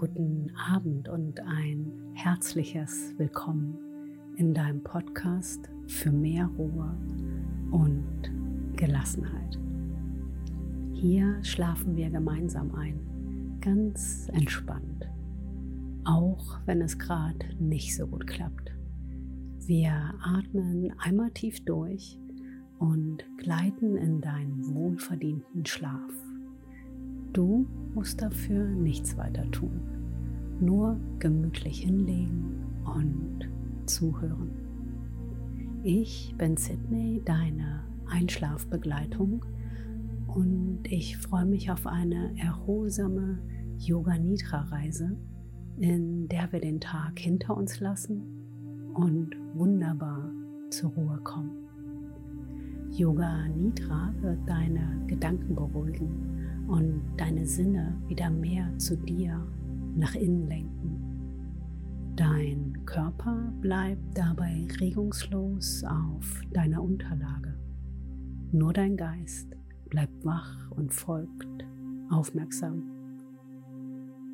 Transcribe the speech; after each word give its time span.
guten 0.00 0.50
Abend 0.56 1.10
und 1.10 1.38
ein 1.40 1.92
herzliches 2.14 3.12
Willkommen 3.18 3.76
in 4.36 4.54
deinem 4.54 4.82
Podcast 4.82 5.68
für 5.88 6.10
mehr 6.10 6.46
Ruhe 6.56 6.96
und 7.70 8.32
Gelassenheit. 8.76 9.58
Hier 10.94 11.44
schlafen 11.44 11.96
wir 11.96 12.08
gemeinsam 12.08 12.74
ein, 12.76 13.58
ganz 13.60 14.30
entspannt, 14.32 15.06
auch 16.06 16.58
wenn 16.64 16.80
es 16.80 16.98
gerade 16.98 17.54
nicht 17.58 17.94
so 17.94 18.06
gut 18.06 18.26
klappt. 18.26 18.72
Wir 19.66 20.14
atmen 20.22 20.94
einmal 20.96 21.30
tief 21.32 21.62
durch 21.66 22.18
und 22.78 23.22
gleiten 23.36 23.98
in 23.98 24.22
deinen 24.22 24.74
wohlverdienten 24.74 25.66
Schlaf. 25.66 26.14
Du 27.34 27.68
musst 27.94 28.22
dafür 28.22 28.64
nichts 28.68 29.16
weiter 29.16 29.50
tun, 29.50 29.80
nur 30.60 30.98
gemütlich 31.18 31.80
hinlegen 31.80 32.64
und 32.84 33.48
zuhören. 33.86 34.50
Ich 35.82 36.34
bin 36.36 36.56
Sydney, 36.56 37.22
deine 37.24 37.84
Einschlafbegleitung 38.06 39.44
und 40.26 40.80
ich 40.84 41.16
freue 41.16 41.46
mich 41.46 41.70
auf 41.70 41.86
eine 41.86 42.36
erholsame 42.38 43.38
Yoga 43.78 44.18
Nidra 44.18 44.60
Reise, 44.64 45.16
in 45.78 46.28
der 46.28 46.52
wir 46.52 46.60
den 46.60 46.80
Tag 46.80 47.18
hinter 47.18 47.56
uns 47.56 47.80
lassen 47.80 48.22
und 48.94 49.30
wunderbar 49.54 50.30
zur 50.70 50.90
Ruhe 50.90 51.18
kommen. 51.24 51.56
Yoga 52.92 53.48
Nidra 53.48 54.12
wird 54.20 54.40
deine 54.46 55.02
Gedanken 55.06 55.54
beruhigen 55.54 56.39
und 56.70 57.02
deine 57.16 57.46
Sinne 57.46 58.00
wieder 58.06 58.30
mehr 58.30 58.78
zu 58.78 58.96
dir 58.96 59.44
nach 59.96 60.14
innen 60.14 60.46
lenken. 60.46 61.00
Dein 62.14 62.84
Körper 62.86 63.52
bleibt 63.60 64.16
dabei 64.16 64.66
regungslos 64.80 65.82
auf 65.84 66.42
deiner 66.52 66.82
Unterlage. 66.82 67.58
Nur 68.52 68.72
dein 68.72 68.96
Geist 68.96 69.56
bleibt 69.88 70.24
wach 70.24 70.70
und 70.70 70.94
folgt 70.94 71.66
aufmerksam. 72.10 72.82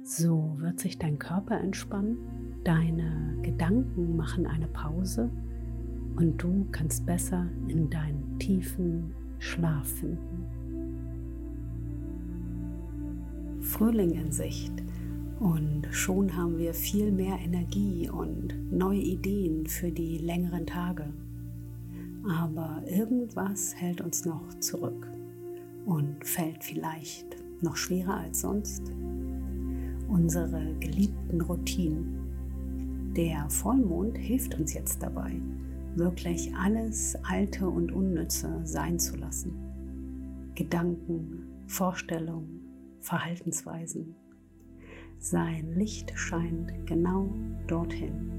So 0.02 0.56
wird 0.58 0.78
sich 0.78 0.98
dein 0.98 1.18
Körper 1.18 1.58
entspannen, 1.58 2.18
deine 2.64 3.38
Gedanken 3.42 4.16
machen 4.16 4.46
eine 4.46 4.68
Pause 4.68 5.30
und 6.16 6.42
du 6.42 6.66
kannst 6.70 7.06
besser 7.06 7.46
in 7.68 7.88
deinen 7.88 8.38
tiefen 8.38 9.14
Schlaf 9.38 9.86
finden. 9.86 10.45
Frühling 13.76 14.12
in 14.12 14.32
Sicht 14.32 14.72
und 15.38 15.86
schon 15.90 16.34
haben 16.34 16.56
wir 16.56 16.72
viel 16.72 17.12
mehr 17.12 17.38
Energie 17.44 18.08
und 18.08 18.72
neue 18.72 19.00
Ideen 19.00 19.66
für 19.66 19.90
die 19.90 20.16
längeren 20.16 20.64
Tage. 20.64 21.12
Aber 22.26 22.82
irgendwas 22.88 23.76
hält 23.76 24.00
uns 24.00 24.24
noch 24.24 24.48
zurück 24.60 25.06
und 25.84 26.24
fällt 26.24 26.64
vielleicht 26.64 27.36
noch 27.60 27.76
schwerer 27.76 28.14
als 28.14 28.40
sonst. 28.40 28.82
Unsere 30.08 30.74
geliebten 30.80 31.42
Routinen. 31.42 33.12
Der 33.14 33.44
Vollmond 33.50 34.16
hilft 34.16 34.58
uns 34.58 34.72
jetzt 34.72 35.02
dabei, 35.02 35.32
wirklich 35.96 36.50
alles 36.56 37.14
Alte 37.24 37.68
und 37.68 37.92
Unnütze 37.92 38.58
sein 38.64 38.98
zu 38.98 39.16
lassen. 39.16 39.52
Gedanken, 40.54 41.42
Vorstellungen, 41.66 42.65
Verhaltensweisen. 43.06 44.16
Sein 45.18 45.74
Licht 45.76 46.12
scheint 46.16 46.86
genau 46.86 47.32
dorthin. 47.68 48.32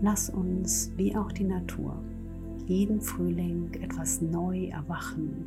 Lass 0.00 0.30
uns, 0.30 0.90
wie 0.96 1.14
auch 1.14 1.30
die 1.30 1.44
Natur, 1.44 2.02
jeden 2.64 3.02
Frühling 3.02 3.74
etwas 3.74 4.22
neu 4.22 4.68
erwachen 4.68 5.44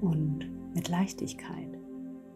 und 0.00 0.46
mit 0.74 0.88
Leichtigkeit 0.88 1.78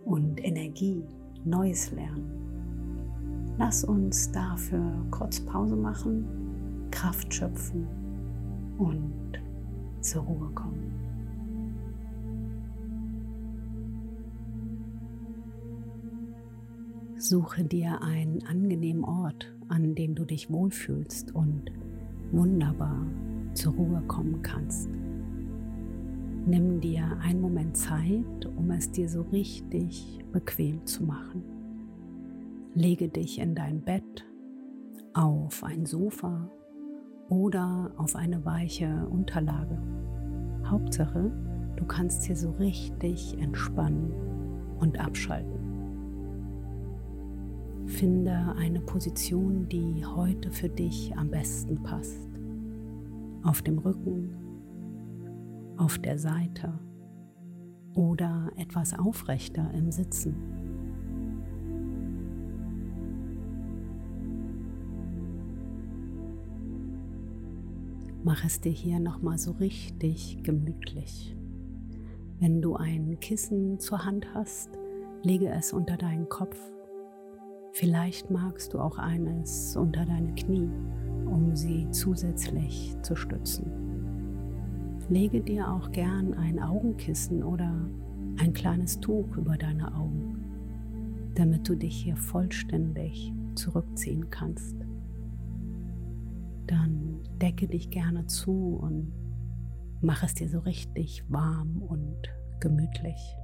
und 0.05 0.45
Energie 0.45 1.03
Neues 1.47 1.91
lernen. 1.93 3.55
Lass 3.57 3.83
uns 3.83 4.31
dafür 4.31 4.93
kurz 5.11 5.41
Pause 5.41 5.77
machen, 5.77 6.89
Kraft 6.91 7.33
schöpfen 7.33 7.87
und 8.77 9.41
zur 10.03 10.23
Ruhe 10.25 10.51
kommen. 10.51 10.76
Suche 17.19 17.65
dir 17.65 18.03
einen 18.03 18.45
angenehmen 18.47 19.03
Ort, 19.03 19.51
an 19.69 19.95
dem 19.95 20.15
du 20.15 20.27
dich 20.27 20.51
wohlfühlst 20.51 21.35
und 21.35 21.73
wunderbar 22.31 23.07
zur 23.55 23.73
Ruhe 23.73 24.03
kommen 24.07 24.43
kannst. 24.43 24.91
Nimm 26.47 26.81
dir 26.81 27.19
einen 27.23 27.41
Moment 27.41 27.75
Zeit, 27.75 28.47
um 28.57 28.71
es 28.71 28.91
dir 28.91 29.09
so 29.09 29.23
richtig 29.23 30.23
bequem 30.31 30.85
zu 30.85 31.05
machen. 31.05 31.43
Lege 32.75 33.09
dich 33.09 33.39
in 33.39 33.55
dein 33.55 33.81
Bett, 33.81 34.27
auf 35.15 35.65
ein 35.65 35.87
Sofa 35.87 36.51
oder 37.31 37.93
auf 37.97 38.15
eine 38.15 38.45
weiche 38.45 39.09
Unterlage. 39.09 39.79
Hauptsache, 40.67 41.33
du 41.77 41.85
kannst 41.87 42.25
hier 42.25 42.37
so 42.37 42.51
richtig 42.51 43.39
entspannen 43.39 44.13
und 44.79 45.01
abschalten. 45.01 45.56
Finde 47.87 48.55
eine 48.59 48.81
Position, 48.81 49.69
die 49.69 50.05
heute 50.05 50.51
für 50.51 50.69
dich 50.69 51.17
am 51.17 51.31
besten 51.31 51.83
passt. 51.83 52.29
Auf 53.43 53.63
dem 53.63 53.79
Rücken, 53.79 54.35
auf 55.77 55.97
der 55.99 56.19
Seite 56.19 56.79
oder 57.95 58.51
etwas 58.57 58.99
aufrechter 58.99 59.71
im 59.73 59.91
Sitzen. 59.93 60.35
Mach 68.25 68.45
es 68.45 68.61
dir 68.61 68.73
hier 68.73 68.99
nochmal 68.99 69.39
so 69.39 69.53
richtig 69.53 70.43
gemütlich. 70.43 71.37
Wenn 72.41 72.61
du 72.61 72.75
ein 72.75 73.21
Kissen 73.21 73.79
zur 73.79 74.05
Hand 74.05 74.35
hast, 74.35 74.71
lege 75.23 75.49
es 75.49 75.73
unter 75.73 75.97
deinen 75.97 76.29
Kopf 76.29 76.59
Vielleicht 77.79 78.31
magst 78.31 78.73
du 78.73 78.79
auch 78.79 78.97
eines 78.97 79.77
unter 79.77 80.07
deine 80.07 80.35
Knie, 80.35 80.71
um 81.27 81.55
sie 81.55 81.87
zusätzlich 81.91 82.97
zu 83.03 83.15
stützen. 83.15 83.71
Lege 85.11 85.43
dir 85.43 85.71
auch 85.71 85.93
gern 85.93 86.33
ein 86.33 86.59
Augenkissen 86.59 87.43
oder 87.43 87.71
ein 88.39 88.55
kleines 88.55 88.99
Tuch 89.01 89.37
über 89.37 89.59
deine 89.59 89.95
Augen, 89.95 90.43
damit 91.35 91.69
du 91.69 91.75
dich 91.75 92.03
hier 92.03 92.17
vollständig 92.17 93.35
zurückziehen 93.57 94.31
kannst. 94.31 94.77
Dann 96.67 97.19
decke 97.43 97.69
dich 97.69 97.91
gerne 97.91 98.25
zu 98.25 98.79
und 98.81 99.13
mach 100.01 100.23
es 100.23 100.33
dir 100.33 100.49
so 100.49 100.61
richtig 100.61 101.25
warm 101.29 101.83
und 101.83 102.23
gemütlich 102.59 103.37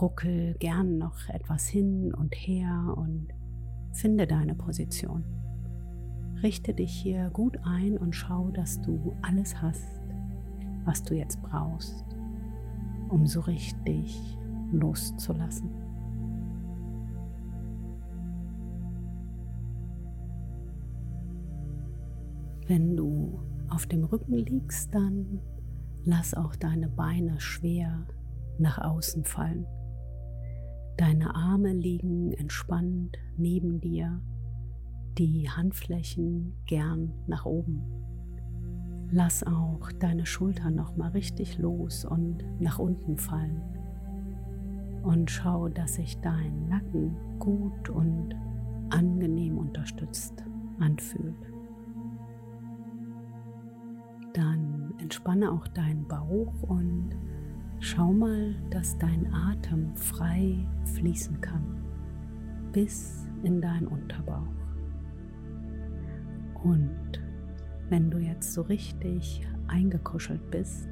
ruckel 0.00 0.54
gern 0.58 0.98
noch 0.98 1.28
etwas 1.28 1.66
hin 1.66 2.14
und 2.14 2.34
her 2.34 2.94
und 2.96 3.28
finde 3.92 4.26
deine 4.26 4.54
Position. 4.54 5.24
Richte 6.42 6.72
dich 6.72 6.92
hier 6.92 7.30
gut 7.30 7.58
ein 7.64 7.98
und 7.98 8.14
schau, 8.14 8.50
dass 8.50 8.80
du 8.80 9.14
alles 9.22 9.60
hast, 9.60 10.00
was 10.84 11.02
du 11.02 11.14
jetzt 11.14 11.42
brauchst, 11.42 12.04
um 13.08 13.26
so 13.26 13.40
richtig 13.40 14.38
loszulassen. 14.72 15.70
Wenn 22.66 22.96
du 22.96 23.40
auf 23.68 23.86
dem 23.86 24.04
Rücken 24.04 24.34
liegst, 24.34 24.94
dann 24.94 25.40
lass 26.04 26.34
auch 26.34 26.54
deine 26.54 26.88
Beine 26.88 27.40
schwer 27.40 28.06
nach 28.58 28.78
außen 28.78 29.24
fallen. 29.24 29.66
Deine 31.00 31.34
Arme 31.34 31.72
liegen 31.72 32.34
entspannt 32.34 33.16
neben 33.38 33.80
dir, 33.80 34.20
die 35.16 35.48
Handflächen 35.48 36.52
gern 36.66 37.14
nach 37.26 37.46
oben. 37.46 37.80
Lass 39.10 39.42
auch 39.42 39.90
deine 39.92 40.26
Schultern 40.26 40.74
noch 40.74 40.98
mal 40.98 41.08
richtig 41.12 41.56
los 41.56 42.04
und 42.04 42.44
nach 42.60 42.78
unten 42.78 43.16
fallen. 43.16 43.62
Und 45.02 45.30
schau, 45.30 45.70
dass 45.70 45.94
sich 45.94 46.20
dein 46.20 46.68
Nacken 46.68 47.16
gut 47.38 47.88
und 47.88 48.34
angenehm 48.90 49.56
unterstützt 49.56 50.44
anfühlt. 50.80 51.50
Dann 54.34 54.92
entspanne 54.98 55.50
auch 55.50 55.66
deinen 55.66 56.06
Bauch 56.06 56.62
und 56.64 57.16
Schau 57.82 58.12
mal, 58.12 58.54
dass 58.70 58.96
dein 58.98 59.32
Atem 59.32 59.96
frei 59.96 60.66
fließen 60.94 61.40
kann. 61.40 61.80
bis 62.72 63.26
in 63.42 63.60
deinen 63.60 63.88
Unterbauch. 63.88 64.46
Und 66.62 67.20
wenn 67.88 68.10
du 68.10 68.18
jetzt 68.18 68.52
so 68.52 68.62
richtig 68.62 69.46
eingekuschelt 69.66 70.50
bist, 70.50 70.88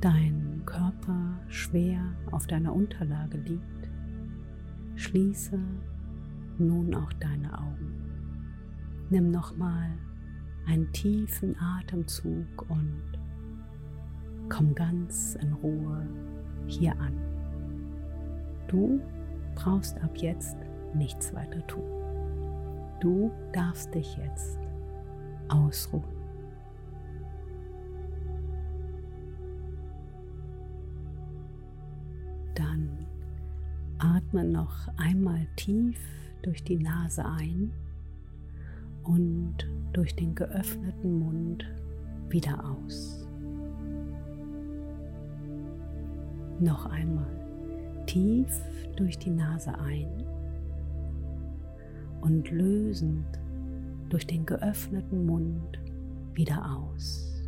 dein 0.00 0.62
Körper 0.66 1.38
schwer 1.48 2.00
auf 2.30 2.46
deiner 2.46 2.74
Unterlage 2.74 3.38
liegt, 3.38 3.90
schließe 4.96 5.58
nun 6.58 6.94
auch 6.94 7.12
deine 7.14 7.58
Augen. 7.58 7.94
Nimm 9.10 9.30
nochmal 9.30 9.90
einen 10.66 10.90
tiefen 10.92 11.56
Atemzug 11.58 12.68
und 12.68 13.13
komm 14.54 14.72
ganz 14.76 15.36
in 15.42 15.52
Ruhe 15.54 16.06
hier 16.68 16.92
an. 17.00 17.12
Du 18.68 19.00
brauchst 19.56 20.00
ab 20.00 20.16
jetzt 20.16 20.56
nichts 20.94 21.34
weiter 21.34 21.66
tun. 21.66 21.82
Du 23.00 23.32
darfst 23.52 23.92
dich 23.92 24.16
jetzt 24.16 24.60
ausruhen. 25.48 26.04
Dann 32.54 32.90
atme 33.98 34.44
noch 34.44 34.86
einmal 34.96 35.48
tief 35.56 35.98
durch 36.42 36.62
die 36.62 36.78
Nase 36.78 37.24
ein 37.24 37.72
und 39.02 39.68
durch 39.92 40.14
den 40.14 40.36
geöffneten 40.36 41.18
Mund 41.18 41.64
wieder 42.28 42.64
aus. 42.64 43.23
Noch 46.60 46.86
einmal 46.86 47.26
tief 48.06 48.60
durch 48.96 49.18
die 49.18 49.30
Nase 49.30 49.76
ein 49.78 50.24
und 52.20 52.50
lösend 52.50 53.26
durch 54.08 54.26
den 54.26 54.46
geöffneten 54.46 55.26
Mund 55.26 55.78
wieder 56.34 56.64
aus. 56.76 57.42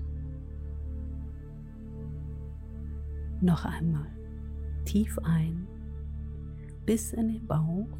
Noch 3.41 3.65
einmal 3.65 4.07
tief 4.85 5.19
ein 5.23 5.67
bis 6.87 7.13
in 7.13 7.29
den 7.29 7.47
Bauch 7.47 7.99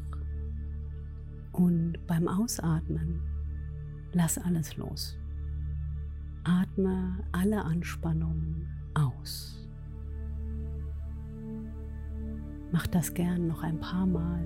und 1.51 1.97
beim 2.07 2.27
Ausatmen 2.27 3.21
lass 4.13 4.37
alles 4.37 4.77
los. 4.77 5.17
Atme 6.43 7.23
alle 7.31 7.63
Anspannungen 7.63 8.67
aus. 8.93 9.66
Mach 12.71 12.87
das 12.87 13.13
gern 13.13 13.47
noch 13.47 13.63
ein 13.63 13.79
paar 13.79 14.05
Mal 14.05 14.41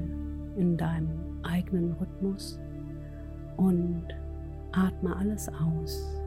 in 0.55 0.77
deinem 0.77 1.43
eigenen 1.43 1.93
Rhythmus 1.93 2.59
und 3.57 4.05
atme 4.71 5.15
alles 5.15 5.49
aus, 5.49 6.21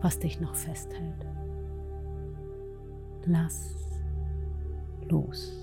was 0.00 0.18
dich 0.18 0.40
noch 0.40 0.54
festhält. 0.54 1.26
Lass 3.26 3.74
los. 5.08 5.54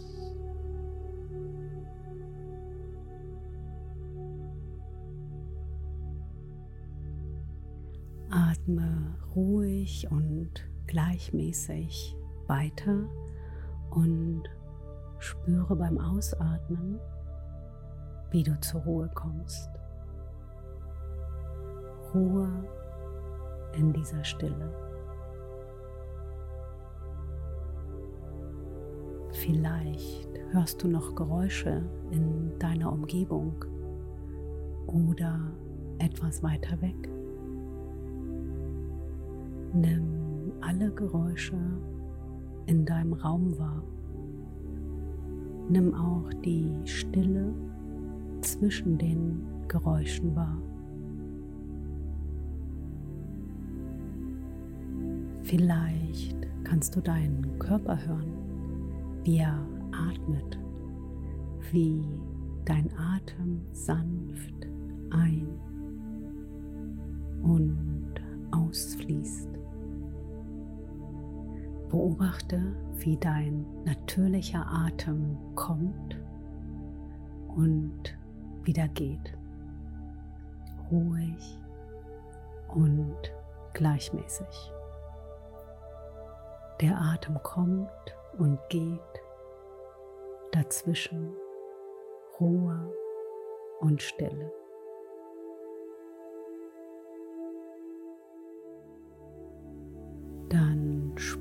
Atme 8.29 9.15
ruhig 9.35 10.07
und 10.11 10.51
gleichmäßig 10.87 12.15
weiter 12.47 13.07
und 13.91 14.43
spüre 15.25 15.75
beim 15.75 15.97
Ausatmen, 15.97 16.99
wie 18.31 18.43
du 18.43 18.59
zur 18.61 18.81
Ruhe 18.81 19.09
kommst. 19.13 19.69
Ruhe 22.13 22.47
in 23.73 23.91
dieser 23.91 24.23
Stille. 24.23 24.71
Vielleicht 29.31 30.29
hörst 30.51 30.81
du 30.81 30.87
noch 30.87 31.15
Geräusche 31.15 31.83
in 32.11 32.57
deiner 32.59 32.91
Umgebung 32.91 33.65
oder 34.87 35.39
etwas 35.97 36.41
weiter 36.41 36.81
weg. 36.81 37.09
Nimm 39.73 40.53
alle 40.61 40.91
Geräusche 40.91 41.57
in 42.67 42.85
deinem 42.85 43.13
Raum 43.13 43.57
wahr. 43.59 43.83
Nimm 45.69 45.93
auch 45.95 46.31
die 46.43 46.71
Stille 46.85 47.53
zwischen 48.41 48.97
den 48.97 49.41
Geräuschen 49.67 50.35
wahr. 50.35 50.61
Vielleicht 55.43 56.35
kannst 56.63 56.95
du 56.95 57.01
deinen 57.01 57.59
Körper 57.59 57.97
hören, 58.05 58.33
wie 59.23 59.37
er 59.37 59.59
atmet, 59.91 60.59
wie 61.71 62.03
dein 62.65 62.89
Atem 62.97 63.61
sanft 63.71 64.67
ein 65.11 65.47
und 67.43 68.13
ausfließt. 68.51 69.54
Beobachte, 71.95 72.61
wie 72.97 73.15
dein 73.15 73.65
natürlicher 73.85 74.65
Atem 74.67 75.37
kommt 75.55 76.19
und 77.55 78.17
wieder 78.63 78.89
geht. 78.89 79.37
Ruhig 80.91 81.57
und 82.67 83.15
gleichmäßig. 83.71 84.73
Der 86.81 86.99
Atem 86.99 87.41
kommt 87.43 87.89
und 88.37 88.59
geht, 88.67 88.99
dazwischen 90.51 91.33
Ruhe 92.41 92.93
und 93.79 94.01
Stille. 94.01 94.51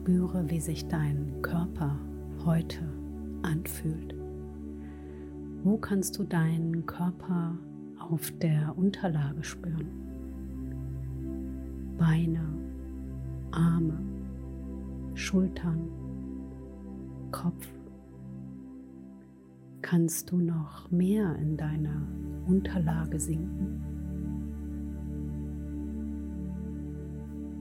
Spüre, 0.04 0.50
wie 0.50 0.61
sich 0.61 0.87
dein 0.87 1.40
Körper 1.40 1.99
heute 2.44 2.82
anfühlt. 3.40 4.14
Wo 5.62 5.78
kannst 5.78 6.18
du 6.18 6.25
deinen 6.25 6.84
Körper 6.84 7.56
auf 7.99 8.30
der 8.32 8.76
Unterlage 8.76 9.42
spüren? 9.42 9.88
Beine, 11.96 12.44
Arme, 13.50 13.99
Schultern, 15.14 15.88
Kopf. 17.30 17.66
Kannst 19.80 20.30
du 20.30 20.37
noch 20.37 20.90
mehr 20.90 21.34
in 21.37 21.56
deiner 21.56 22.06
Unterlage 22.46 23.18
sinken? 23.18 23.82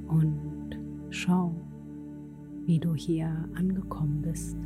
Und 0.09 0.77
schau, 1.09 1.55
wie 2.65 2.79
du 2.79 2.95
hier 2.95 3.27
angekommen 3.55 4.21
bist 4.21 4.57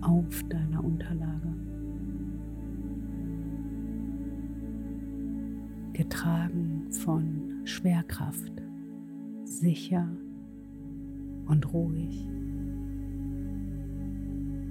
auf 0.00 0.42
deiner 0.48 0.82
Unterlage. 0.84 1.54
Getragen 5.92 6.86
von 6.90 7.60
Schwerkraft, 7.64 8.52
sicher 9.44 10.08
und 11.46 11.72
ruhig. 11.72 12.26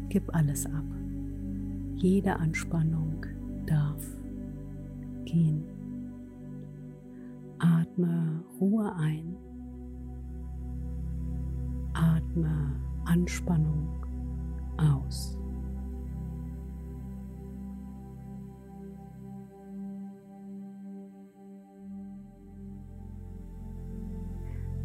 Gib 0.10 0.34
alles 0.34 0.66
ab. 0.66 0.86
Jede 1.96 2.38
Anspannung 2.38 3.26
darf 3.66 4.06
gehen. 5.26 5.64
Atme 7.60 8.44
Ruhe 8.62 8.96
ein 8.96 9.36
Anspannung 13.18 14.06
aus. 14.78 15.36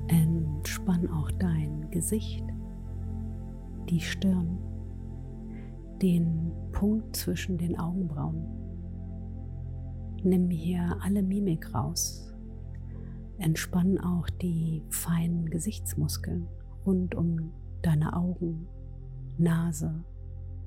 Entspann 0.08 1.06
auch 1.08 1.30
dein 1.32 1.90
Gesicht, 1.90 2.42
die 3.90 4.00
Stirn, 4.00 4.58
den 6.00 6.52
Punkt 6.72 7.14
zwischen 7.14 7.58
den 7.58 7.78
Augenbrauen. 7.78 8.46
Nimm 10.22 10.48
hier 10.48 10.96
alle 11.02 11.22
Mimik 11.22 11.74
raus. 11.74 12.32
Entspann 13.36 13.98
auch 13.98 14.30
die 14.30 14.82
feinen 14.88 15.50
Gesichtsmuskeln 15.50 16.48
rund 16.86 17.14
um 17.14 17.52
deine 17.82 18.14
Augen, 18.14 18.68
Nase 19.38 20.04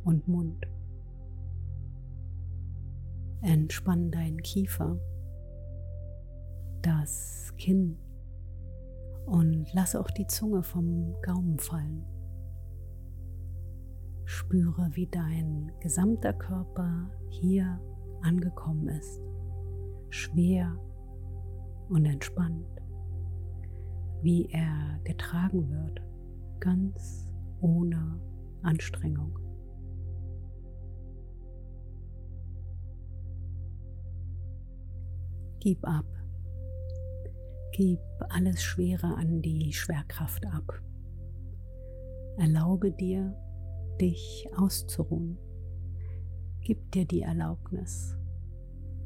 und 0.04 0.28
Mund. 0.28 0.68
Entspann 3.42 4.12
deinen 4.12 4.42
Kiefer, 4.42 4.98
das 6.82 7.54
Kinn 7.58 7.98
und 9.26 9.72
lasse 9.74 10.00
auch 10.00 10.12
die 10.12 10.28
Zunge 10.28 10.64
vom 10.64 11.16
Gaumen 11.22 11.60
fallen. 11.60 12.06
Spüre, 14.26 14.90
wie 14.94 15.08
dein 15.08 15.72
gesamter 15.80 16.34
Körper 16.34 17.10
hier 17.30 17.80
angekommen 18.22 18.88
ist, 18.90 19.22
schwer 20.10 20.76
und 21.90 22.06
entspannt, 22.06 22.68
wie 24.22 24.48
er 24.52 25.00
getragen 25.04 25.70
wird, 25.70 26.02
ganz 26.60 27.28
ohne 27.62 28.20
Anstrengung. 28.62 29.38
Gib 35.60 35.84
ab. 35.88 36.06
Gib 37.72 38.00
alles 38.30 38.62
Schwere 38.62 39.16
an 39.16 39.42
die 39.42 39.74
Schwerkraft 39.74 40.46
ab. 40.46 40.82
Erlaube 42.38 42.92
dir, 42.92 43.34
dich 44.00 44.48
auszuruhen. 44.56 45.38
Gib 46.62 46.92
dir 46.92 47.06
die 47.06 47.22
Erlaubnis, 47.22 48.16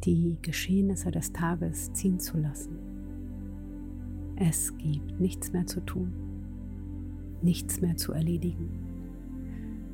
die 0.04 0.38
Geschehnisse 0.42 1.12
des 1.12 1.32
Tages 1.32 1.94
ziehen 1.94 2.20
zu 2.20 2.38
lassen. 2.38 2.78
Es 4.36 4.78
gibt 4.78 5.20
nichts 5.20 5.52
mehr 5.52 5.66
zu 5.66 5.82
tun, 5.82 6.14
nichts 7.44 7.82
mehr 7.82 7.96
zu 7.98 8.14
erledigen. 8.14 8.70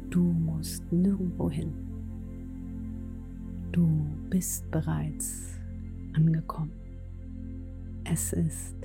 Du 0.10 0.22
musst 0.22 0.92
nirgendwo 0.92 1.50
hin. 1.50 1.74
Du 3.72 3.88
bist 4.30 4.70
bereits 4.72 5.60
angekommen. 6.14 6.72
Es 8.06 8.34
ist 8.34 8.76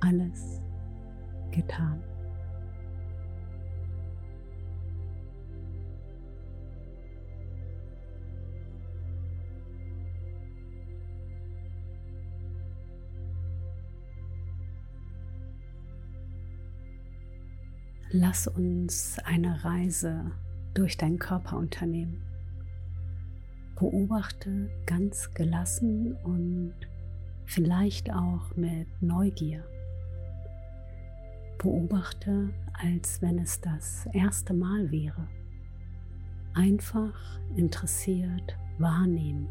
alles 0.00 0.60
getan. 1.50 2.02
Lass 18.12 18.46
uns 18.46 19.18
eine 19.24 19.64
Reise 19.64 20.30
durch 20.74 20.96
deinen 20.96 21.18
Körper 21.18 21.56
unternehmen. 21.56 22.22
Beobachte 23.74 24.70
ganz 24.86 25.34
gelassen 25.34 26.14
und 26.22 26.74
vielleicht 27.46 28.12
auch 28.12 28.54
mit 28.54 28.86
Neugier. 29.02 29.64
Beobachte, 31.58 32.50
als 32.74 33.20
wenn 33.22 33.40
es 33.40 33.60
das 33.60 34.06
erste 34.12 34.54
Mal 34.54 34.90
wäre. 34.92 35.26
Einfach 36.54 37.40
interessiert 37.56 38.56
wahrnehmen, 38.78 39.48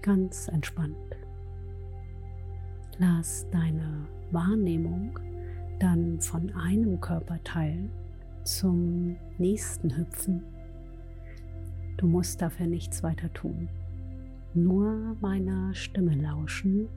ganz 0.00 0.46
entspannt. 0.46 0.96
Lass 2.98 3.50
deine 3.50 4.06
Wahrnehmung 4.30 5.18
dann 5.80 6.20
von 6.20 6.50
einem 6.54 7.00
Körperteil 7.00 7.90
zum 8.44 9.16
nächsten 9.38 9.96
hüpfen. 9.96 10.42
Du 11.96 12.06
musst 12.06 12.42
dafür 12.42 12.66
nichts 12.66 13.02
weiter 13.02 13.32
tun, 13.32 13.68
nur 14.52 15.16
meiner 15.20 15.74
Stimme 15.74 16.14
lauschen 16.14 16.88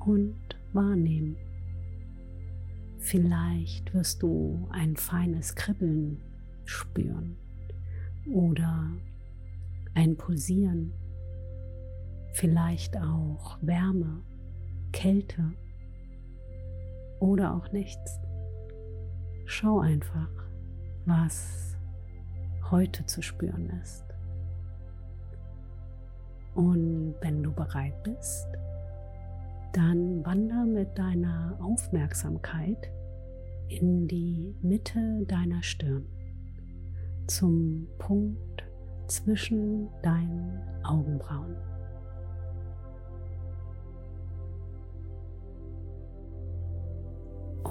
und 0.00 0.36
wahrnehmen. 0.72 1.36
Vielleicht 2.98 3.92
wirst 3.94 4.22
du 4.22 4.68
ein 4.70 4.96
feines 4.96 5.54
Kribbeln 5.54 6.20
spüren 6.64 7.36
oder 8.32 8.90
ein 9.94 10.16
Pulsieren, 10.16 10.92
vielleicht 12.32 12.96
auch 12.96 13.58
Wärme, 13.62 14.22
Kälte 14.92 15.52
oder 17.20 17.54
auch 17.54 17.72
nichts. 17.72 18.20
Schau 19.46 19.80
einfach, 19.80 20.30
was 21.04 21.76
heute 22.70 23.06
zu 23.06 23.22
spüren 23.22 23.70
ist. 23.82 24.04
Und 26.54 27.14
wenn 27.20 27.42
du 27.42 27.52
bereit 27.52 28.02
bist, 28.02 28.46
dann 29.72 30.24
wander 30.24 30.64
mit 30.64 30.96
deiner 30.98 31.58
Aufmerksamkeit 31.60 32.90
in 33.68 34.08
die 34.08 34.56
Mitte 34.62 35.24
deiner 35.26 35.62
Stirn 35.62 36.06
zum 37.26 37.86
Punkt 37.98 38.64
zwischen 39.06 39.88
deinen 40.02 40.60
Augenbrauen. 40.84 41.56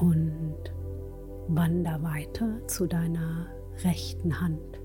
Und 0.01 0.73
wander 1.47 2.01
weiter 2.03 2.67
zu 2.67 2.87
deiner 2.87 3.47
rechten 3.83 4.41
Hand, 4.41 4.81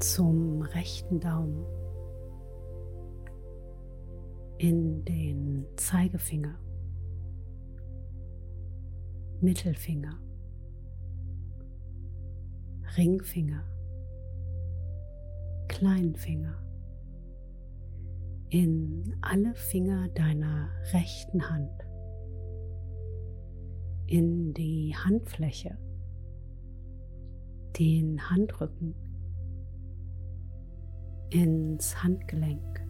zum 0.00 0.62
rechten 0.62 1.20
Daumen, 1.20 1.64
in 4.58 5.04
den 5.04 5.66
Zeigefinger, 5.76 6.58
Mittelfinger, 9.40 10.18
Ringfinger, 12.96 13.64
Kleinfinger 15.68 16.65
in 18.56 19.14
alle 19.20 19.54
Finger 19.54 20.08
deiner 20.14 20.70
rechten 20.94 21.50
Hand, 21.50 21.86
in 24.06 24.54
die 24.54 24.94
Handfläche, 24.96 25.76
den 27.78 28.30
Handrücken, 28.30 28.94
ins 31.28 32.02
Handgelenk, 32.02 32.80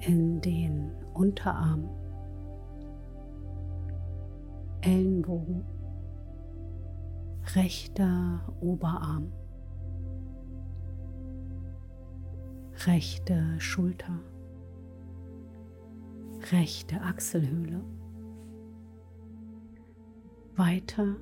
in 0.00 0.40
den 0.40 0.90
Unterarm, 1.12 1.90
Ellenbogen, 4.80 5.66
rechter 7.54 8.50
Oberarm. 8.62 9.30
Rechte 12.86 13.42
Schulter, 13.58 14.20
rechte 16.52 17.00
Achselhöhle, 17.00 17.82
weiter 20.56 21.16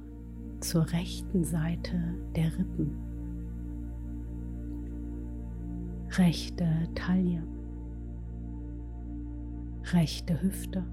zur 0.61 0.91
rechten 0.93 1.45
Seite 1.45 1.99
der 2.35 2.57
Rippen, 2.59 2.91
rechte 6.11 6.67
Taille, 6.95 7.43
rechte 9.93 10.41
Hüfte. 10.43 10.85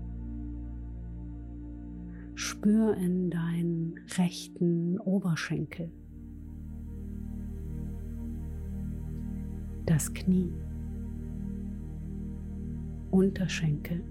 Spür 2.36 2.96
in 2.98 3.30
deinen 3.30 4.00
rechten 4.18 5.00
Oberschenkel. 5.00 5.92
Das 9.86 10.14
Knie, 10.14 10.54
Unterschenkel, 13.12 14.04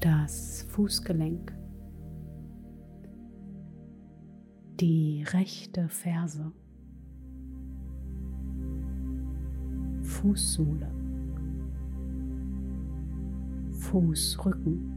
das 0.00 0.66
Fußgelenk, 0.68 1.54
die 4.80 5.24
rechte 5.32 5.88
Ferse, 5.88 6.52
Fußsohle, 10.02 10.90
Fußrücken. 13.72 14.96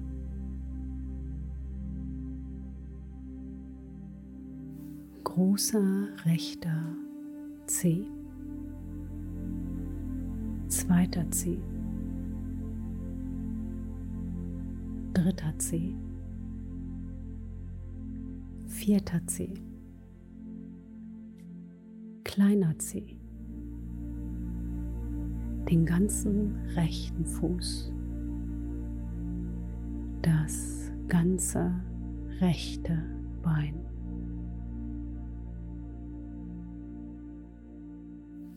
Großer 5.23 6.09
rechter 6.25 6.95
Zeh 7.65 8.05
zweiter 10.85 11.31
C, 11.31 11.57
dritter 15.13 15.57
C, 15.57 15.95
vierter 18.67 19.25
C, 19.25 19.53
kleiner 22.25 22.77
Zeh, 22.79 23.15
den 25.69 25.85
ganzen 25.85 26.53
rechten 26.75 27.25
Fuß, 27.25 27.93
das 30.21 30.91
ganze 31.07 31.71
rechte 32.41 33.01
Bein. 33.41 33.75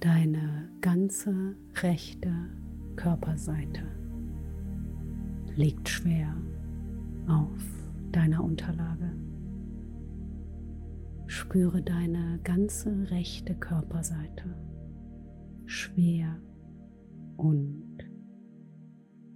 Deine 0.00 0.66
ganze 0.80 1.56
rechte 1.83 2.33
Körperseite 2.97 3.83
liegt 5.54 5.88
schwer 5.88 6.35
auf 7.28 7.64
deiner 8.12 8.42
Unterlage. 8.45 9.12
Spüre 11.26 11.83
deine 11.83 12.38
ganze 12.45 13.11
rechte 13.11 13.54
Körperseite 13.54 14.54
schwer 15.66 16.40
und 17.37 17.99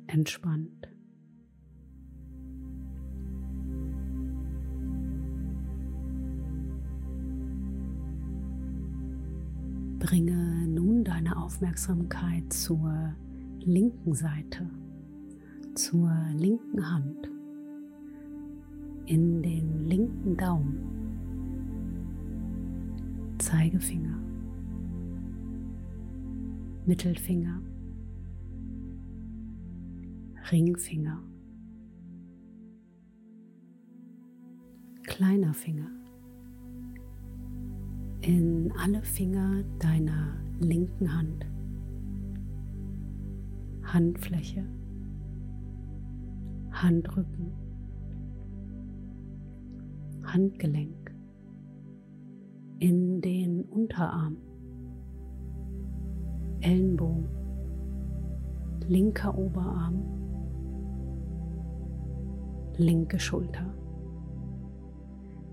entspannt. 0.06 0.88
Bringe 9.99 10.66
deine 11.04 11.37
Aufmerksamkeit 11.37 12.52
zur 12.52 13.14
linken 13.61 14.14
Seite, 14.14 14.69
zur 15.75 16.11
linken 16.35 16.90
Hand, 16.90 17.30
in 19.07 19.42
den 19.42 19.85
linken 19.85 20.37
Daumen, 20.37 20.78
Zeigefinger, 23.38 24.19
Mittelfinger, 26.87 27.61
Ringfinger, 30.50 31.23
kleiner 35.04 35.54
Finger. 35.54 35.90
In 38.23 38.73
alle 38.76 39.02
Finger 39.02 39.64
deiner 39.78 40.50
linken 40.61 41.17
Hand. 41.17 41.47
Handfläche, 43.83 44.64
Handrücken, 46.71 47.52
Handgelenk, 50.23 51.12
in 52.79 53.21
den 53.21 53.64
Unterarm, 53.64 54.37
Ellenbogen, 56.61 57.26
linker 58.87 59.37
Oberarm, 59.37 60.05
linke 62.76 63.19
Schulter, 63.19 63.75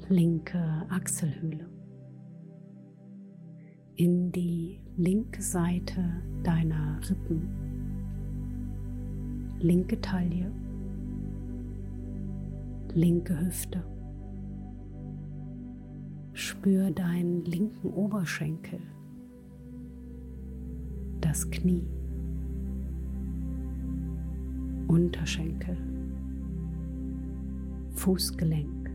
linke 0.09 0.85
Achselhöhle 0.89 1.76
in 3.97 4.31
die 4.31 4.79
linke 4.95 5.41
Seite 5.41 6.21
deiner 6.43 6.99
Rippen, 7.09 7.49
linke 9.59 9.99
Taille, 9.99 10.51
linke 12.93 13.39
Hüfte. 13.39 13.83
Spür 16.33 16.91
deinen 16.91 17.43
linken 17.45 17.89
Oberschenkel, 17.89 18.79
das 21.19 21.49
Knie, 21.49 21.87
Unterschenkel, 24.87 25.75
Fußgelenk, 27.95 28.91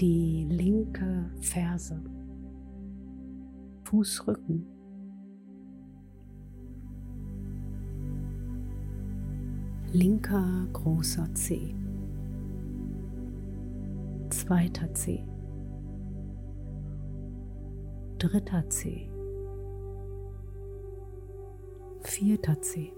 die 0.00 0.48
linke 0.50 1.30
Ferse. 1.40 2.02
Fußrücken. 3.90 4.64
Linker 9.92 10.68
großer 10.72 11.28
Zeh. 11.34 11.74
Zweiter 14.28 14.94
Zeh. 14.94 15.24
Dritter 18.18 18.68
Zeh. 18.68 19.10
Vierter 22.02 22.62
Zeh. 22.62 22.92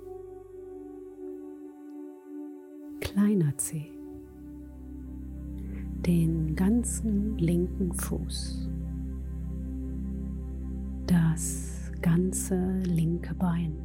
Kleiner 3.01 3.57
Zeh. 3.57 3.91
Den 6.05 6.55
ganzen 6.55 7.39
linken 7.39 7.95
Fuß 7.95 8.72
ganze 12.03 12.57
linke 12.81 13.35
Bein, 13.35 13.79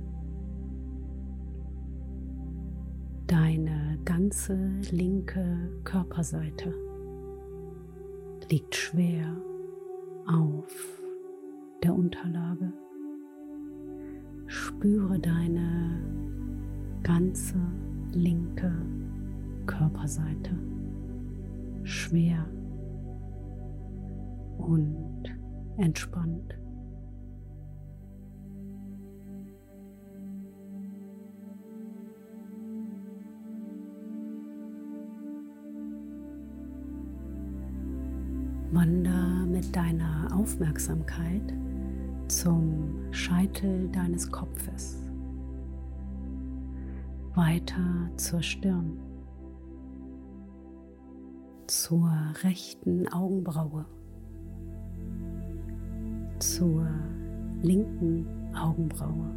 deine 3.28 4.00
ganze 4.04 4.58
linke 4.92 5.70
Körperseite 5.84 6.74
liegt 8.50 8.76
schwer 8.76 9.36
auf 10.26 11.02
der 11.84 11.94
Unterlage. 11.94 12.74
Spüre 14.48 15.20
deine 15.20 16.02
ganze 17.04 17.56
linke 18.12 18.72
Körperseite 19.66 20.58
schwer 21.84 22.46
und 24.58 25.24
entspannt. 25.78 26.58
Wander 38.78 39.48
mit 39.48 39.76
deiner 39.76 40.28
Aufmerksamkeit 40.32 41.52
zum 42.28 42.94
Scheitel 43.10 43.90
deines 43.90 44.32
Kopfes, 44.32 45.02
weiter 47.34 48.12
zur 48.18 48.44
Stirn, 48.44 49.00
zur 51.66 52.12
rechten 52.44 53.08
Augenbraue, 53.08 53.88
zur 56.38 56.88
linken 57.64 58.28
Augenbraue, 58.56 59.32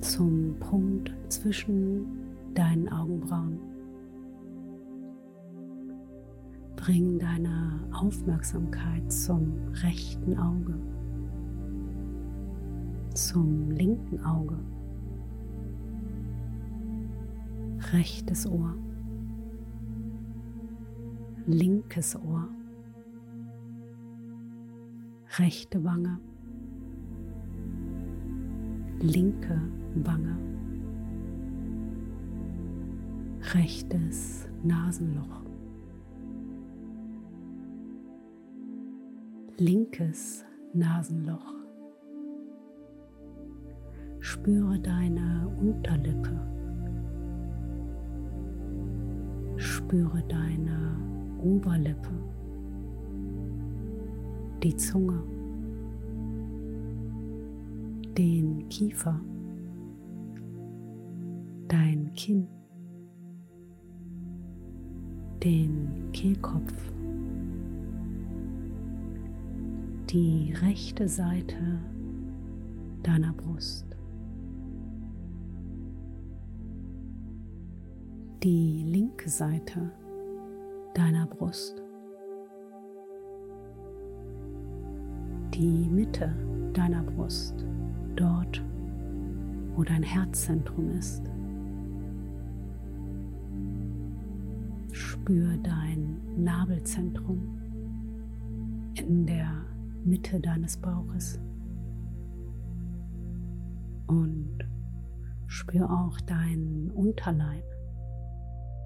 zum 0.00 0.54
Punkt 0.60 1.12
zwischen 1.28 2.06
deinen 2.54 2.88
Augenbrauen 2.88 3.69
Bring 6.90 7.20
deine 7.20 7.78
Aufmerksamkeit 7.92 9.12
zum 9.12 9.52
rechten 9.74 10.36
Auge, 10.36 10.74
zum 13.14 13.70
linken 13.70 14.18
Auge, 14.24 14.58
rechtes 17.92 18.44
Ohr, 18.44 18.74
linkes 21.46 22.16
Ohr, 22.16 22.48
rechte 25.38 25.84
Wange, 25.84 26.18
linke 28.98 29.62
Wange, 29.94 30.36
rechtes 33.54 34.48
Nasenloch. 34.64 35.49
Linkes 39.60 40.42
Nasenloch. 40.72 41.54
Spüre 44.20 44.80
deine 44.80 45.46
Unterlippe. 45.60 46.40
Spüre 49.58 50.22
deine 50.28 50.96
Oberlippe, 51.42 52.10
die 54.62 54.74
Zunge, 54.76 55.22
den 58.16 58.66
Kiefer, 58.70 59.20
dein 61.68 62.10
Kinn, 62.14 62.46
den 65.44 66.10
Kehlkopf 66.12 66.72
die 70.12 70.52
rechte 70.60 71.08
Seite 71.08 71.78
deiner 73.04 73.32
Brust. 73.32 73.86
Die 78.42 78.82
linke 78.84 79.28
Seite 79.28 79.92
deiner 80.94 81.26
Brust. 81.26 81.80
Die 85.54 85.88
Mitte 85.88 86.34
deiner 86.72 87.04
Brust, 87.04 87.64
dort, 88.16 88.64
wo 89.76 89.84
dein 89.84 90.02
Herzzentrum 90.02 90.90
ist. 90.90 91.22
Spür 94.90 95.56
dein 95.62 96.20
Nabelzentrum 96.36 97.60
in 98.94 99.26
der 99.26 99.70
Mitte 100.04 100.40
deines 100.40 100.76
Bauches. 100.76 101.38
Und 104.06 104.58
spür 105.46 105.90
auch 105.90 106.20
deinen 106.22 106.90
Unterleib, 106.90 107.64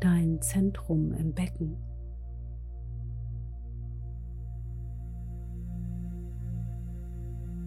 dein 0.00 0.40
Zentrum 0.42 1.12
im 1.12 1.32
Becken. 1.32 1.76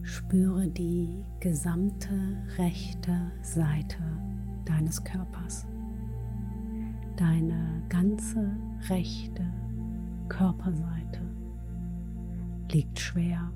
Spüre 0.03 0.67
die 0.67 1.23
gesamte 1.39 2.13
rechte 2.57 3.31
Seite 3.41 3.97
deines 4.65 5.03
Körpers, 5.03 5.65
deine 7.15 7.83
ganze 7.89 8.51
rechte 8.89 9.45
Körperseite 10.27 11.26
liegt 12.71 12.99
schwer 12.99 13.51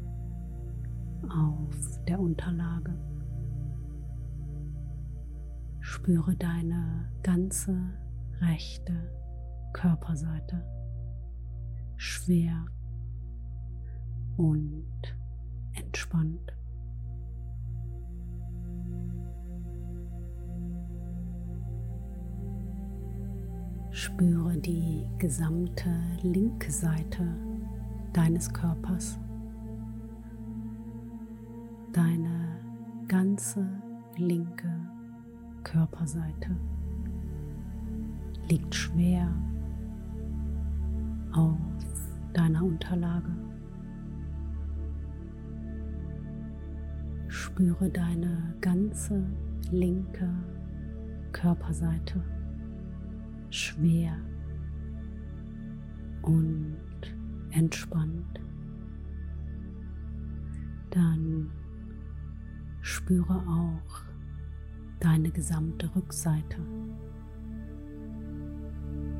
auf 1.30 2.04
der 2.08 2.20
Unterlage. 2.20 2.98
Spüre 5.80 6.36
deine 6.36 7.12
ganze 7.24 7.76
rechte 8.40 8.94
Körperseite 9.74 10.64
schwer 11.98 12.66
und 14.38 15.16
entspannt. 15.74 16.56
Spüre 23.92 24.58
die 24.58 25.06
gesamte 25.20 25.90
linke 26.24 26.72
Seite 26.72 27.51
deines 28.14 28.52
Körpers, 28.52 29.20
deine 31.94 32.60
ganze 33.08 33.68
linke 34.18 34.72
Körperseite 35.64 36.56
liegt 38.50 38.76
schwer 38.76 39.34
auf 41.32 41.58
deiner 42.34 42.64
Unterlage. 42.64 43.32
Spüre 47.28 47.90
deine 47.90 48.56
ganze 48.60 49.24
linke 49.72 50.30
Körperseite 51.32 52.22
schwer 53.50 54.18
und 56.22 56.71
entspannt. 57.52 58.40
Dann 60.90 61.50
spüre 62.82 63.36
auch 63.48 64.04
deine 65.00 65.32
gesamte 65.32 65.94
Rückseite. 65.96 66.58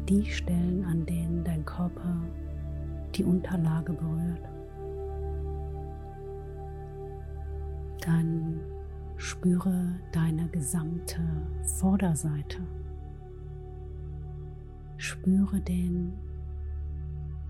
Die 0.10 0.26
Stellen, 0.26 0.84
an 0.86 1.06
denen 1.06 1.44
dein 1.44 1.64
Körper 1.66 2.22
die 3.16 3.24
Unterlage 3.24 3.94
berührt. 3.94 4.50
Dann 8.06 8.60
spüre 9.18 9.96
deine 10.12 10.48
gesamte 10.50 11.22
Vorderseite. 11.64 12.60
Spüre 14.98 15.62
den 15.62 16.14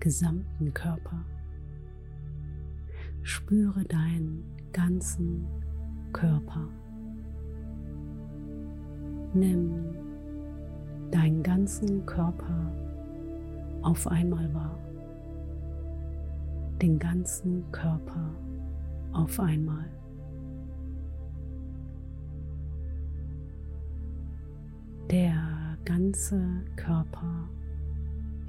gesamten 0.02 0.74
Körper. 0.74 1.24
Spüre 3.22 3.84
deinen 3.84 4.42
ganzen 4.72 5.46
Körper. 6.12 6.66
Nimm 9.32 9.94
deinen 11.12 11.44
ganzen 11.44 12.04
Körper 12.04 12.72
auf 13.82 14.08
einmal 14.08 14.52
wahr. 14.52 14.76
Den 16.82 16.98
ganzen 16.98 17.62
Körper 17.70 18.34
auf 19.12 19.38
einmal. 19.38 19.88
Der 25.08 25.78
ganze 25.84 26.42
Körper 26.74 27.48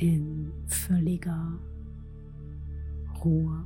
in 0.03 0.51
völliger 0.67 1.53
Ruhe. 3.23 3.65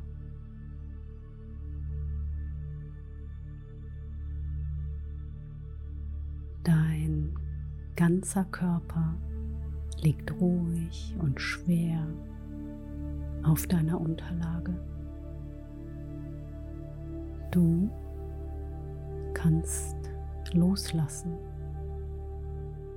Dein 6.64 7.34
ganzer 7.96 8.46
Körper 8.46 9.16
liegt 10.04 10.32
ruhig 10.40 11.16
und 11.18 11.42
schwer 11.42 12.06
auf 13.42 13.66
deiner 13.66 14.00
Unterlage. 14.00 14.76
Du 17.50 17.90
kannst 19.34 19.98
loslassen. 20.54 21.34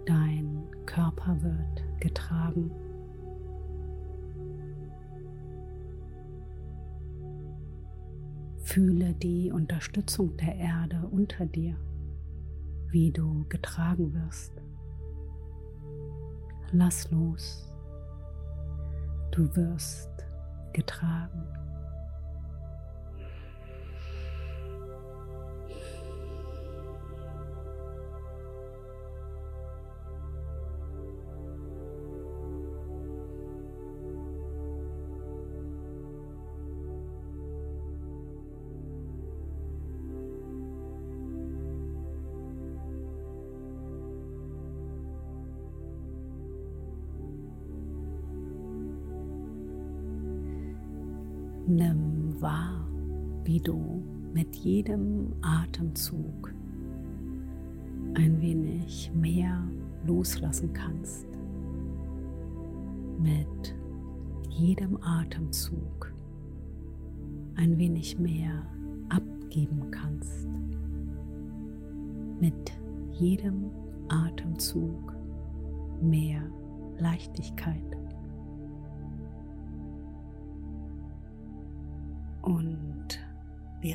Dein 0.05 0.63
Körper 0.85 1.41
wird 1.41 2.01
getragen. 2.01 2.71
Fühle 8.73 9.15
die 9.15 9.51
Unterstützung 9.51 10.37
der 10.37 10.55
Erde 10.55 11.05
unter 11.11 11.45
dir, 11.45 11.75
wie 12.91 13.11
du 13.11 13.45
getragen 13.49 14.15
wirst. 14.15 14.53
Lass 16.71 17.11
los. 17.11 17.69
Du 19.33 19.57
wirst 19.57 20.09
getragen. 20.73 21.60
Nimm 51.71 52.35
wahr, 52.43 52.85
wie 53.45 53.61
du 53.61 54.03
mit 54.35 54.57
jedem 54.57 55.33
Atemzug 55.41 56.53
ein 58.15 58.41
wenig 58.41 59.13
mehr 59.15 59.63
loslassen 60.05 60.73
kannst. 60.73 61.29
Mit 63.21 63.77
jedem 64.49 64.99
Atemzug 65.01 66.13
ein 67.55 67.79
wenig 67.79 68.19
mehr 68.19 68.67
abgeben 69.09 69.93
kannst. 69.93 70.49
Mit 72.41 72.73
jedem 73.13 73.71
Atemzug 74.09 75.15
mehr 76.03 76.43
Leichtigkeit. 76.99 78.00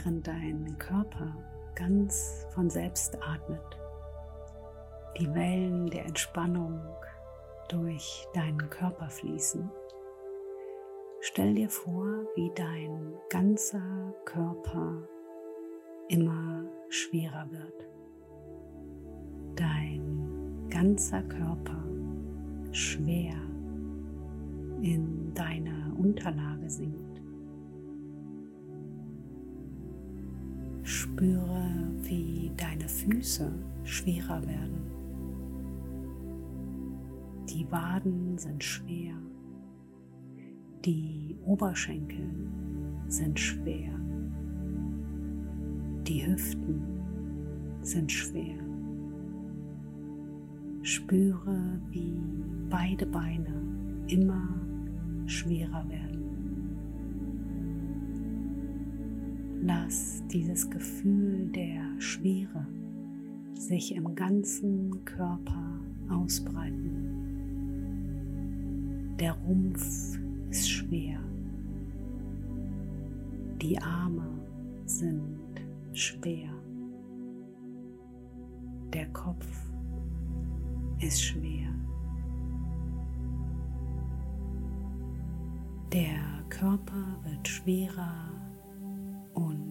Während 0.05 0.27
dein 0.27 0.77
Körper 0.77 1.35
ganz 1.73 2.45
von 2.53 2.69
selbst 2.69 3.17
atmet, 3.23 3.59
die 5.19 5.33
Wellen 5.33 5.87
der 5.87 6.05
Entspannung 6.05 6.79
durch 7.69 8.27
deinen 8.33 8.69
Körper 8.69 9.09
fließen, 9.09 9.69
Stell 11.21 11.55
dir 11.55 11.69
vor, 11.69 12.05
wie 12.35 12.51
dein 12.53 13.15
ganzer 13.31 14.13
Körper 14.25 15.01
immer 16.07 16.65
schwerer 16.89 17.47
wird. 17.49 17.89
Dein 19.55 20.67
ganzer 20.69 21.23
Körper 21.23 21.83
schwer 22.71 23.33
in 24.83 25.33
deine 25.33 25.95
Unterlage 25.97 26.69
sinkt. 26.69 27.14
Spüre, 31.15 31.71
wie 32.01 32.51
deine 32.57 32.89
Füße 32.89 33.49
schwerer 33.85 34.45
werden. 34.45 34.81
Die 37.47 37.65
Waden 37.71 38.37
sind 38.37 38.61
schwer. 38.61 39.13
Die 40.83 41.37
Oberschenkel 41.45 42.49
sind 43.07 43.39
schwer. 43.39 43.97
Die 46.05 46.27
Hüften 46.27 46.81
sind 47.81 48.11
schwer. 48.11 48.59
Spüre, 50.81 51.79
wie 51.91 52.19
beide 52.69 53.05
Beine 53.05 53.63
immer 54.07 54.49
schwerer 55.27 55.87
werden. 55.87 56.25
Lass 59.61 60.14
dieses 60.35 60.69
Gefühl 60.69 61.47
der 61.47 61.81
Schwere 61.97 62.67
sich 63.53 63.95
im 63.95 64.15
ganzen 64.15 65.05
Körper 65.05 65.79
ausbreiten. 66.09 67.15
Der 69.17 69.31
Rumpf 69.31 70.19
ist 70.49 70.69
schwer. 70.69 71.21
Die 73.61 73.79
Arme 73.79 74.27
sind 74.85 75.39
schwer. 75.93 76.49
Der 78.93 79.07
Kopf 79.13 79.47
ist 80.99 81.23
schwer. 81.23 81.73
Der 85.93 86.43
Körper 86.49 87.21
wird 87.23 87.47
schwerer 87.47 88.33
und 89.33 89.64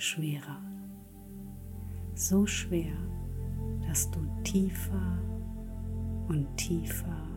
schwerer. 0.00 0.62
So 2.14 2.46
schwer, 2.46 2.96
dass 3.86 4.10
du 4.10 4.20
tiefer 4.44 5.18
und 6.28 6.46
tiefer 6.56 7.28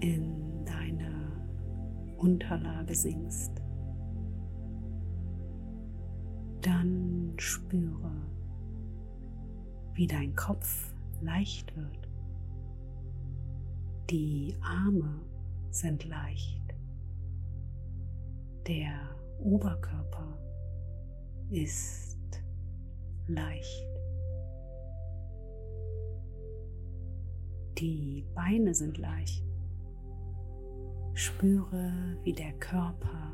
in 0.00 0.64
deine 0.64 1.32
Unterlage 2.18 2.94
sinkst. 2.94 3.50
Dann 6.60 7.32
spüre, 7.38 8.12
wie 9.94 10.06
dein 10.06 10.34
Kopf 10.36 10.94
leicht 11.22 11.76
wird. 11.76 12.08
Die 14.10 14.54
Arme 14.60 15.20
sind 15.70 16.04
leicht. 16.04 16.62
Der 18.68 19.15
Oberkörper 19.38 20.38
ist 21.50 22.42
leicht. 23.26 23.86
Die 27.78 28.24
Beine 28.34 28.74
sind 28.74 28.98
leicht. 28.98 29.44
Spüre, 31.14 32.16
wie 32.24 32.32
der 32.32 32.52
Körper 32.54 33.32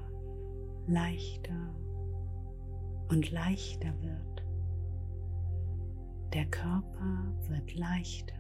leichter 0.87 1.75
und 3.09 3.31
leichter 3.31 3.93
wird. 4.03 4.45
Der 6.33 6.47
Körper 6.47 7.33
wird 7.49 7.75
leichter 7.75 8.35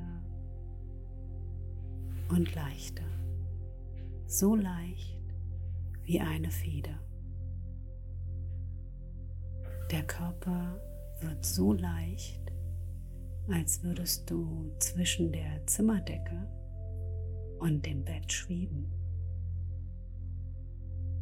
und 2.31 2.55
leichter, 2.55 3.05
so 4.27 4.55
leicht 4.55 5.21
wie 6.05 6.21
eine 6.21 6.51
Feder. 6.51 6.99
Der 9.93 10.05
Körper 10.05 10.81
wird 11.21 11.45
so 11.45 11.75
leicht, 11.75 12.51
als 13.49 13.83
würdest 13.83 14.31
du 14.31 14.73
zwischen 14.79 15.31
der 15.31 15.67
Zimmerdecke 15.67 16.49
und 17.59 17.85
dem 17.85 18.03
Bett 18.03 18.33
schweben. 18.33 18.91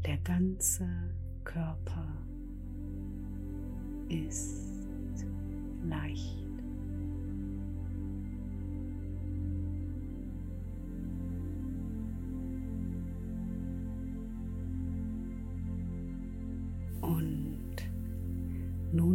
Der 0.07 0.19
ganze 0.19 0.87
Körper 1.43 2.07
ist 4.09 4.71
leicht. 5.83 6.50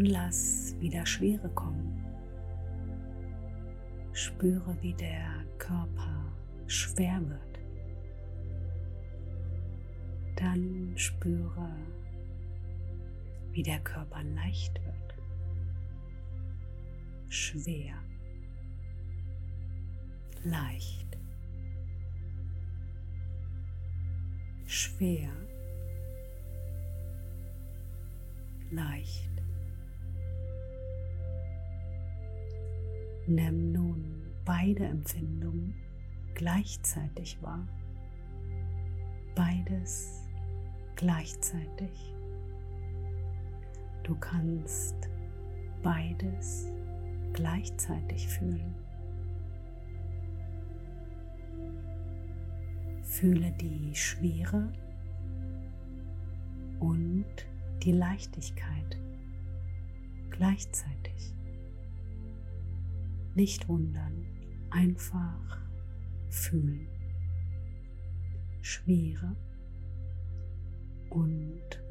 Lass 0.05 0.75
wieder 0.79 1.05
Schwere 1.05 1.49
kommen. 1.49 2.03
Spüre, 4.13 4.77
wie 4.81 4.93
der 4.93 5.45
Körper 5.57 6.31
schwer 6.67 7.21
wird. 7.27 7.59
Dann 10.35 10.93
spüre, 10.95 11.69
wie 13.51 13.63
der 13.63 13.79
Körper 13.79 14.21
leicht 14.23 14.75
wird, 14.83 15.15
schwer, 17.29 17.95
leicht, 20.43 21.17
schwer, 24.65 25.31
leicht. 28.71 29.34
Nimm 33.27 33.71
nun 33.71 34.21
beide 34.45 34.85
Empfindungen 34.85 35.73
gleichzeitig 36.35 37.41
wahr. 37.41 37.67
Beides 39.33 40.23
gleichzeitig. 40.95 42.13
Du 44.03 44.15
kannst 44.15 44.95
beides 45.81 46.71
gleichzeitig 47.33 48.27
fühlen. 48.27 48.75
Fühle 53.01 53.51
die 53.53 53.95
Schwere 53.95 54.71
und 56.79 57.25
die 57.81 57.93
Leichtigkeit 57.93 58.97
gleichzeitig. 60.29 61.34
Nicht 63.35 63.67
wundern, 63.67 64.25
einfach 64.71 65.59
fühlen. 66.29 66.87
Schwere 68.61 69.35
und 71.09 71.83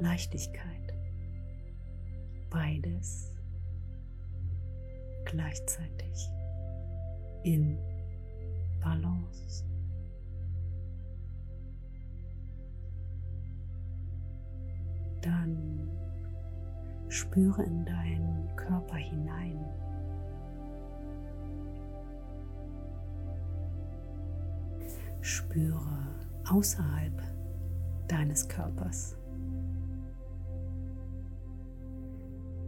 Leichtigkeit. 0.00 0.94
Beides 2.50 3.34
gleichzeitig 5.24 6.28
in 7.44 7.78
Balance. 8.82 9.64
Dann 15.22 15.88
spüre 17.08 17.62
in 17.62 17.86
deinen 17.86 18.54
Körper 18.56 18.96
hinein. 18.96 19.64
Spüre 25.22 26.16
außerhalb 26.50 27.22
deines 28.08 28.48
Körpers. 28.48 29.16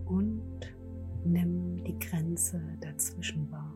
Und 0.04 0.60
nimm 1.24 1.82
die 1.82 1.98
Grenze 1.98 2.62
dazwischen 2.80 3.50
wahr. 3.50 3.74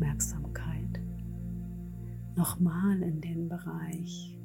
Aufmerksamkeit 0.00 1.02
nochmal 2.34 3.02
in 3.02 3.20
den 3.20 3.50
Bereich 3.50 4.38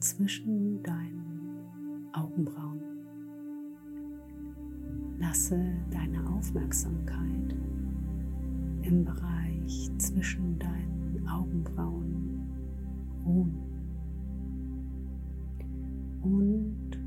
zwischen 0.00 0.82
deinen 0.82 2.08
Augenbrauen. 2.12 2.82
Lasse 5.18 5.58
deine 5.90 6.28
Aufmerksamkeit 6.28 7.56
im 8.82 9.02
Bereich 9.06 9.90
zwischen 9.96 10.58
deinen 10.58 11.26
Augenbrauen 11.26 12.50
ruhen. 13.24 13.56
Und 16.20 17.00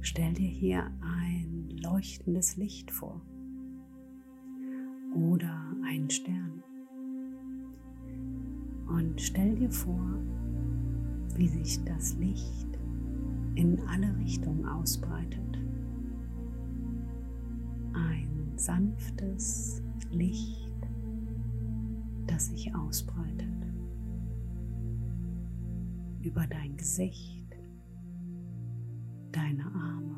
stell 0.00 0.32
dir 0.32 0.48
hier 0.48 0.90
ein 1.00 1.68
leuchtendes 1.70 2.56
Licht 2.56 2.90
vor 2.90 3.22
oder 5.14 5.72
einen 5.84 6.10
Stern. 6.10 6.57
Und 8.88 9.20
stell 9.20 9.54
dir 9.54 9.70
vor, 9.70 10.14
wie 11.34 11.48
sich 11.48 11.82
das 11.84 12.14
Licht 12.16 12.66
in 13.54 13.78
alle 13.88 14.16
Richtungen 14.18 14.64
ausbreitet. 14.66 15.58
Ein 17.92 18.52
sanftes 18.56 19.82
Licht, 20.10 20.72
das 22.26 22.46
sich 22.46 22.74
ausbreitet 22.74 23.46
über 26.22 26.46
dein 26.46 26.76
Gesicht, 26.76 27.46
deine 29.32 29.64
Arme 29.64 30.16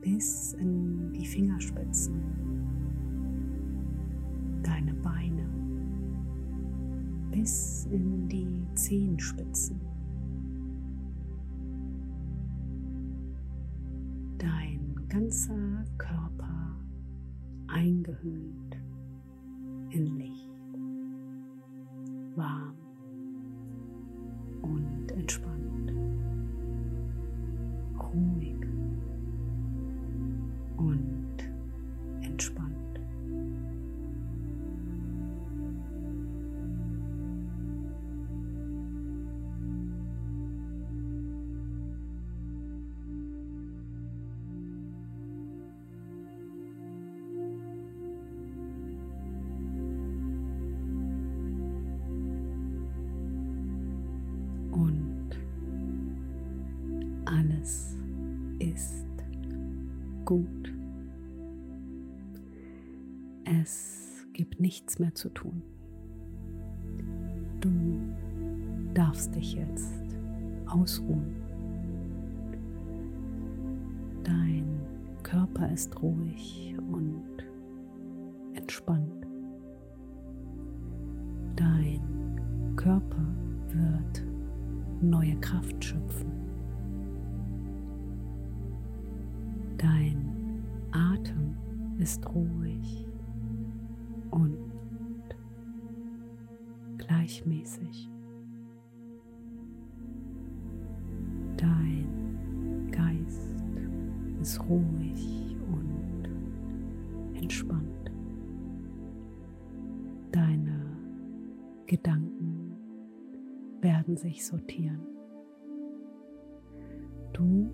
bis 0.00 0.52
in 0.52 1.12
die 1.14 1.26
Fingerspitzen, 1.26 2.22
bis 7.44 7.86
in 7.90 8.26
die 8.26 8.66
Zehenspitzen. 8.74 9.78
Dein 14.38 15.06
ganzer 15.10 15.84
Körper 15.98 16.74
eingehüllt 17.66 18.78
in 19.90 20.06
Licht, 20.16 20.23
gut. 60.24 60.72
Es 63.44 64.26
gibt 64.32 64.60
nichts 64.60 64.98
mehr 64.98 65.14
zu 65.14 65.28
tun. 65.28 65.62
Du 67.60 67.70
darfst 68.94 69.34
dich 69.34 69.54
jetzt 69.54 70.02
ausruhen. 70.66 71.36
Dein 74.22 74.64
Körper 75.22 75.70
ist 75.70 76.00
ruhig 76.02 76.74
und 76.90 77.24
entspannt. 78.54 79.26
Dein 81.56 82.74
Körper 82.76 83.26
wird 83.68 84.24
neue 85.00 85.36
Kraft 85.40 85.84
schöpfen. 85.84 86.43
Ist 92.04 92.26
ruhig 92.34 93.08
und 94.30 94.58
gleichmäßig. 96.98 98.10
Dein 101.56 102.90
Geist 102.90 103.56
ist 104.42 104.60
ruhig 104.68 105.56
und 105.72 106.28
entspannt. 107.40 108.12
Deine 110.30 110.84
Gedanken 111.86 112.76
werden 113.80 114.18
sich 114.18 114.44
sortieren. 114.44 115.00
Du 117.32 117.72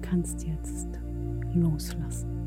kannst 0.00 0.46
jetzt 0.46 1.00
loslassen. 1.54 2.37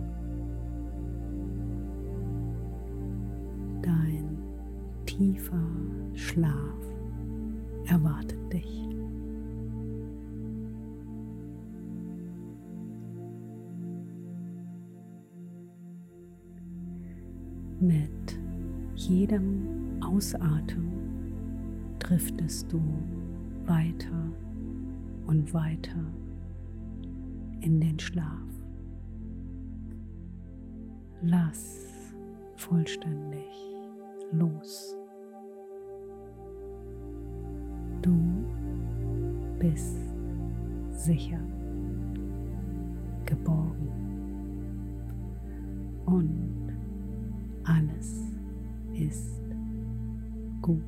Tiefer 5.21 5.61
Schlaf 6.15 6.81
erwartet 7.85 8.51
dich. 8.51 8.89
Mit 17.79 18.09
jedem 18.95 20.01
Ausatmen 20.01 20.91
driftest 21.99 22.73
du 22.73 22.81
weiter 23.67 24.31
und 25.27 25.53
weiter 25.53 26.03
in 27.59 27.79
den 27.79 27.99
Schlaf. 27.99 28.25
Lass 31.21 31.85
vollständig 32.55 33.51
los. 34.31 34.95
Bist 39.61 39.95
sicher, 40.91 41.39
geborgen 43.27 43.89
und 46.07 46.73
alles 47.63 48.33
ist 48.95 49.39
gut. 50.63 50.81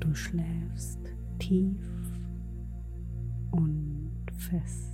Du 0.00 0.14
schläfst 0.14 0.98
tief 1.38 1.80
und 3.50 4.10
fest 4.36 4.93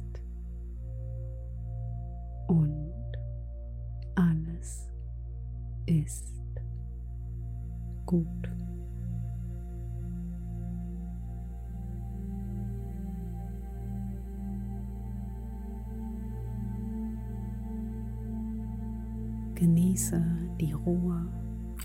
Genieße 19.60 20.24
die 20.58 20.72
Ruhe 20.72 21.28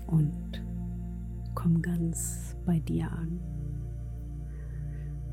und 0.06 0.64
komm 1.54 1.82
ganz 1.82 2.56
bei 2.64 2.80
dir 2.80 3.12
an. 3.12 3.38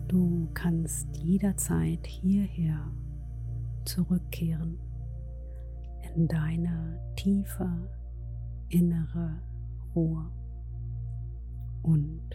Du 0.09 0.49
kannst 0.53 1.07
jederzeit 1.15 2.05
hierher 2.05 2.91
zurückkehren 3.85 4.77
in 6.13 6.27
deine 6.27 6.99
tiefe 7.15 7.89
innere 8.67 9.41
Ruhe 9.95 10.29
und 11.81 12.29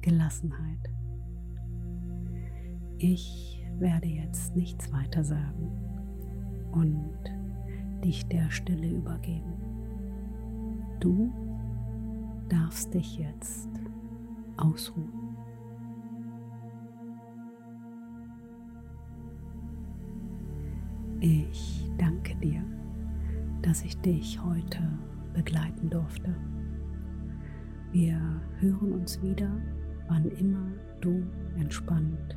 Gelassenheit. 0.00 0.90
Ich 2.98 3.64
werde 3.78 4.08
jetzt 4.08 4.56
nichts 4.56 4.92
weiter 4.92 5.22
sagen 5.22 5.70
und 6.72 7.37
dich 8.00 8.26
der 8.26 8.50
Stille 8.50 8.90
übergeben. 8.90 9.52
Du 11.00 11.32
darfst 12.48 12.92
dich 12.94 13.18
jetzt 13.18 13.68
ausruhen. 14.56 15.36
Ich 21.20 21.90
danke 21.98 22.36
dir, 22.36 22.62
dass 23.62 23.82
ich 23.82 23.96
dich 24.00 24.42
heute 24.42 24.80
begleiten 25.34 25.90
durfte. 25.90 26.34
Wir 27.92 28.20
hören 28.58 28.92
uns 28.92 29.20
wieder, 29.22 29.50
wann 30.08 30.24
immer 30.32 30.70
du 31.00 31.22
entspannt 31.58 32.36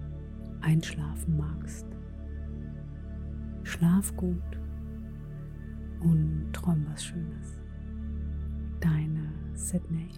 einschlafen 0.61 1.37
magst. 1.37 1.85
Schlaf 3.63 4.15
gut 4.15 4.60
und 6.01 6.51
träum 6.53 6.85
was 6.91 7.03
Schönes. 7.03 7.59
Deine 8.79 9.31
Sydney. 9.53 10.09